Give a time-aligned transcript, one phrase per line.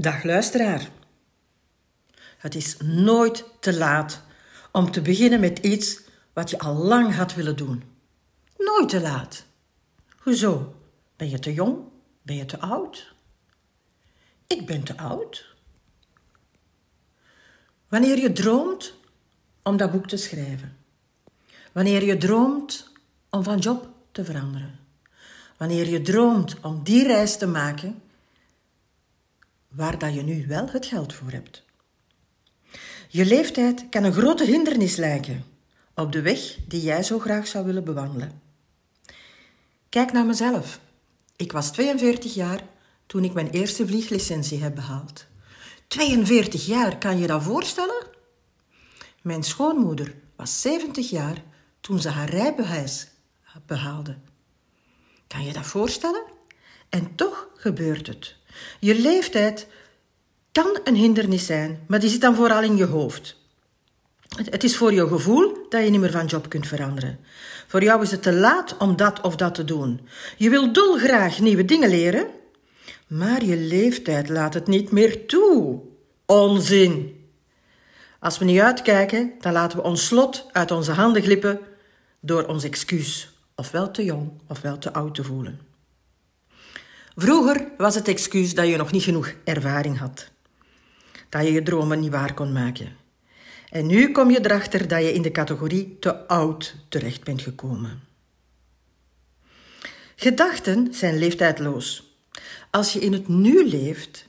[0.00, 0.88] Dag luisteraar.
[2.36, 4.22] Het is nooit te laat
[4.72, 6.00] om te beginnen met iets
[6.32, 7.82] wat je al lang had willen doen.
[8.58, 9.44] Nooit te laat.
[10.18, 10.74] Hoezo?
[11.16, 11.78] Ben je te jong?
[12.22, 13.14] Ben je te oud?
[14.46, 15.54] Ik ben te oud.
[17.88, 18.94] Wanneer je droomt
[19.62, 20.76] om dat boek te schrijven.
[21.72, 22.92] Wanneer je droomt
[23.30, 24.78] om van job te veranderen.
[25.56, 28.02] Wanneer je droomt om die reis te maken
[29.68, 31.64] waar dat je nu wel het geld voor hebt.
[33.08, 35.44] Je leeftijd kan een grote hindernis lijken
[35.94, 38.42] op de weg die jij zo graag zou willen bewandelen.
[39.88, 40.80] Kijk naar mezelf.
[41.36, 42.62] Ik was 42 jaar
[43.06, 45.26] toen ik mijn eerste vlieglicentie heb behaald.
[45.88, 48.06] 42 jaar, kan je dat voorstellen?
[49.22, 51.42] Mijn schoonmoeder was 70 jaar
[51.80, 53.08] toen ze haar rijbewijs
[53.66, 54.16] behaalde.
[55.26, 56.24] Kan je dat voorstellen?
[56.88, 58.36] En toch gebeurt het.
[58.80, 59.66] Je leeftijd
[60.52, 63.36] kan een hindernis zijn, maar die zit dan vooral in je hoofd.
[64.36, 67.18] Het is voor je gevoel dat je niet meer van job kunt veranderen.
[67.66, 70.00] Voor jou is het te laat om dat of dat te doen.
[70.36, 72.26] Je wil dolgraag nieuwe dingen leren,
[73.06, 75.80] maar je leeftijd laat het niet meer toe.
[76.26, 77.16] Onzin.
[78.18, 81.60] Als we niet uitkijken, dan laten we ons slot uit onze handen glippen
[82.20, 85.67] door ons excuus, ofwel te jong ofwel te oud te voelen.
[87.20, 90.30] Vroeger was het excuus dat je nog niet genoeg ervaring had,
[91.28, 92.96] dat je je dromen niet waar kon maken.
[93.70, 98.00] En nu kom je erachter dat je in de categorie te oud terecht bent gekomen.
[100.16, 102.16] Gedachten zijn leeftijdloos.
[102.70, 104.26] Als je in het nu leeft,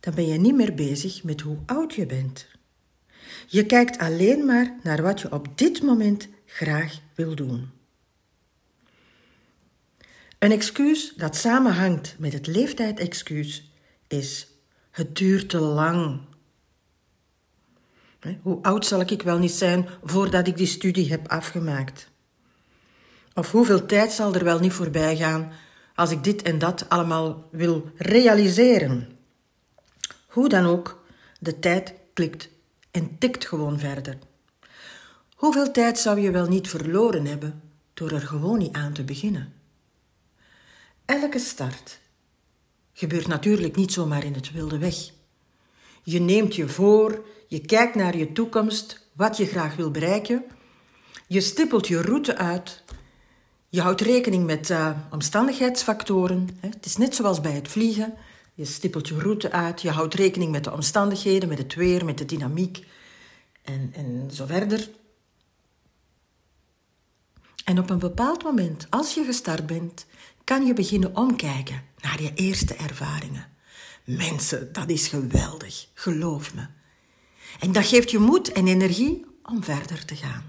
[0.00, 2.46] dan ben je niet meer bezig met hoe oud je bent.
[3.46, 7.70] Je kijkt alleen maar naar wat je op dit moment graag wil doen.
[10.44, 13.72] Een excuus dat samenhangt met het leeftijdexcuus
[14.06, 14.48] is:
[14.90, 16.20] het duurt te lang.
[18.42, 22.08] Hoe oud zal ik wel niet zijn voordat ik die studie heb afgemaakt?
[23.34, 25.52] Of hoeveel tijd zal er wel niet voorbij gaan
[25.94, 29.08] als ik dit en dat allemaal wil realiseren?
[30.26, 31.04] Hoe dan ook,
[31.40, 32.48] de tijd klikt
[32.90, 34.18] en tikt gewoon verder.
[35.34, 37.62] Hoeveel tijd zou je wel niet verloren hebben
[37.94, 39.63] door er gewoon niet aan te beginnen?
[41.04, 42.00] Elke start
[42.92, 44.96] gebeurt natuurlijk niet zomaar in het wilde weg.
[46.02, 50.44] Je neemt je voor, je kijkt naar je toekomst, wat je graag wil bereiken.
[51.26, 52.82] Je stippelt je route uit.
[53.68, 56.48] Je houdt rekening met uh, omstandigheidsfactoren.
[56.60, 58.14] Het is net zoals bij het vliegen.
[58.54, 62.18] Je stippelt je route uit, je houdt rekening met de omstandigheden, met het weer, met
[62.18, 62.86] de dynamiek
[63.62, 64.90] en, en zo verder.
[67.64, 70.06] En op een bepaald moment, als je gestart bent,
[70.44, 73.52] kan je beginnen omkijken naar je eerste ervaringen.
[74.04, 76.66] Mensen, dat is geweldig, geloof me.
[77.60, 80.44] En dat geeft je moed en energie om verder te gaan.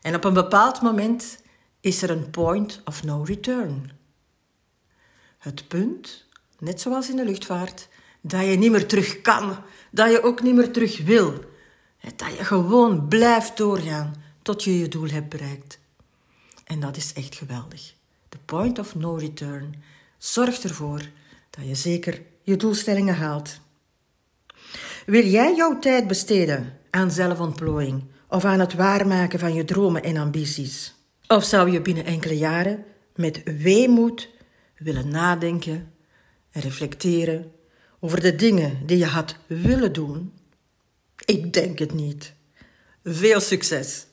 [0.00, 1.42] En op een bepaald moment
[1.80, 3.90] is er een point of no return.
[5.38, 6.26] Het punt,
[6.58, 7.88] net zoals in de luchtvaart,
[8.20, 9.56] dat je niet meer terug kan,
[9.90, 11.44] dat je ook niet meer terug wil.
[12.16, 15.78] Dat je gewoon blijft doorgaan tot je je doel hebt bereikt.
[16.64, 17.94] En dat is echt geweldig.
[18.28, 19.74] De point of no return
[20.18, 21.00] zorgt ervoor
[21.50, 23.60] dat je zeker je doelstellingen haalt.
[25.06, 30.16] Wil jij jouw tijd besteden aan zelfontplooiing of aan het waarmaken van je dromen en
[30.16, 30.94] ambities?
[31.26, 32.84] Of zou je binnen enkele jaren
[33.14, 34.28] met weemoed
[34.78, 35.92] willen nadenken
[36.50, 37.52] en reflecteren
[38.00, 40.32] over de dingen die je had willen doen?
[41.24, 42.32] Ik denk het niet.
[43.04, 44.06] Veel succes!